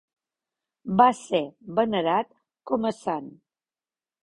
Va 1.01 1.07
ser 1.19 1.41
venerat 1.81 2.33
com 2.73 2.91
a 2.93 2.95
sant. 3.05 3.31